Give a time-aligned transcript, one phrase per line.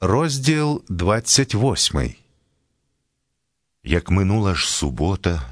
[0.00, 2.14] Розділ 28
[3.84, 5.42] Як минула ж субота,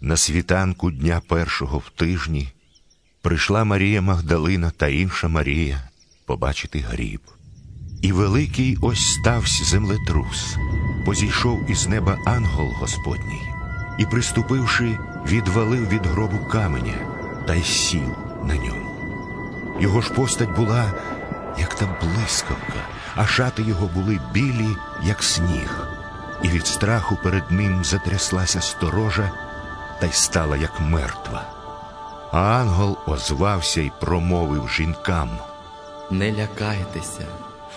[0.00, 2.52] на світанку дня першого в тижні,
[3.22, 5.88] прийшла Марія Магдалина та інша Марія
[6.26, 7.20] побачити гріб.
[8.02, 10.56] І великий ось стався землетрус,
[11.06, 13.48] позійшов із неба ангел Господній,
[13.98, 16.98] і, приступивши, відвалив від гробу каменя
[17.46, 18.90] та й сів на ньому.
[19.80, 20.92] Його ж постать була,
[21.58, 25.88] як та блискавка, а шати його були білі, як сніг,
[26.42, 29.30] і від страху перед ним затряслася сторожа
[30.00, 31.42] та й стала, як мертва.
[32.32, 35.30] А ангел озвався й промовив жінкам.
[36.10, 37.26] Не лякайтеся,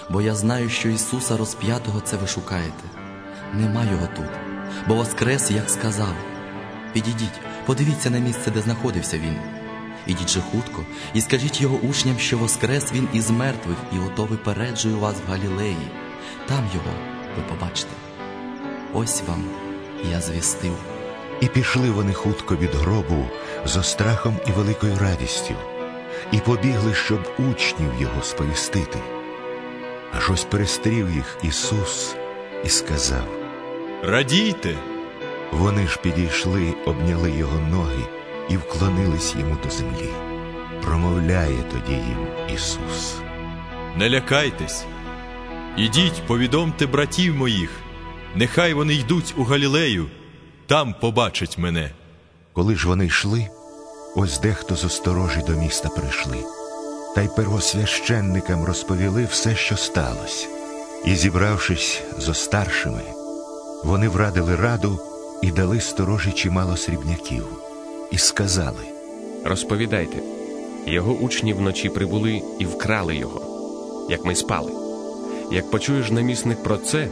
[0.10, 2.84] бо я знаю, що Ісуса розп'ятого це ви шукаєте.
[3.54, 4.30] Нема його тут,
[4.88, 6.16] бо воскрес, як сказав.
[6.94, 9.63] Підійдіть, подивіться на місце, де знаходився він.
[10.08, 15.00] Ідіть же хутко і скажіть його учням, що воскрес він із мертвих, і ото випереджую
[15.00, 15.88] вас в Галілеї.
[16.48, 16.96] Там його
[17.38, 17.92] ви побачите.
[18.94, 19.44] Ось вам
[20.12, 20.76] я звістив.
[21.42, 23.26] І пішли вони хутко від гробу
[23.66, 25.54] зо страхом і великою радістю,
[26.32, 29.00] і побігли, щоб учнів його сповістити.
[30.18, 32.16] Аж ось перестрів їх Ісус
[32.66, 33.28] і сказав.
[34.04, 34.76] Радійте,
[35.52, 38.04] Вони ж підійшли, обняли його ноги
[38.50, 40.10] і вклонились йому до землі.
[40.84, 43.16] Промовляє тоді їм Ісус.
[43.98, 44.86] не лякайтесь.
[45.78, 47.70] Ідіть, повідомте братів моїх,
[48.36, 50.08] нехай вони йдуть у Галілею,
[50.68, 51.92] там побачать мене.
[52.54, 53.48] Коли ж вони йшли,
[54.16, 56.38] ось дехто з осторожі до міста прийшли,
[57.16, 60.48] та й первосвященникам розповіли все, що сталося.
[61.06, 63.02] І, зібравшись зо старшими,
[63.84, 65.00] вони врадили раду
[65.42, 67.46] і дали сторожі чимало срібняків,
[68.14, 68.84] і сказали.
[69.44, 70.18] Розповідайте,
[70.88, 73.42] його учні вночі прибули і вкрали його,
[74.10, 74.72] як ми спали.
[75.52, 77.08] Як почуєш намісник про це,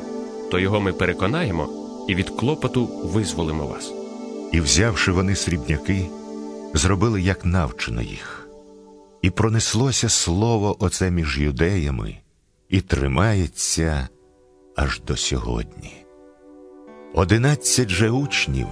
[0.52, 1.70] то його ми переконаємо
[2.08, 3.92] і від клопоту визволимо вас.
[4.52, 6.06] І, взявши вони срібняки,
[6.74, 8.48] зробили, як навчено їх.
[9.22, 12.18] І пронеслося слово оце між юдеями,
[12.70, 14.08] і тримається
[14.76, 16.06] аж до сьогодні.
[17.14, 18.68] Одинадцять же учнів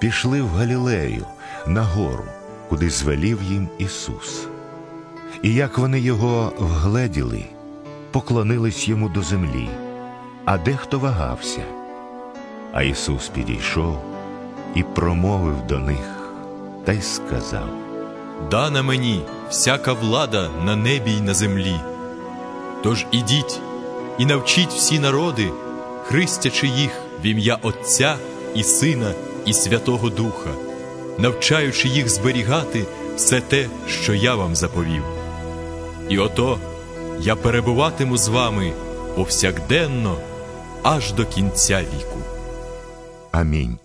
[0.00, 1.26] пішли в Галілею
[1.66, 2.24] на гору,
[2.68, 4.46] куди звелів їм Ісус.
[5.42, 7.44] І як вони його вгледіли,
[8.10, 9.68] поклонились йому до землі,
[10.44, 11.62] а дехто вагався.
[12.72, 13.98] А Ісус підійшов
[14.74, 16.32] і промовив до них
[16.84, 17.68] та й сказав.
[18.50, 21.76] Дана мені всяка влада на небі й на землі.
[22.82, 23.60] Тож ідіть
[24.18, 25.50] і навчіть всі народи,
[26.04, 26.90] хрестячи їх
[27.22, 28.16] в ім'я Отця
[28.54, 29.12] і Сина
[29.46, 30.50] і Святого Духа,
[31.18, 32.84] навчаючи їх зберігати
[33.16, 35.02] все те, що я вам заповів.
[36.08, 36.58] І ото
[37.20, 38.72] я перебуватиму з вами
[39.16, 40.16] повсякденно
[40.82, 42.18] аж до кінця віку.
[43.32, 43.78] Амінь.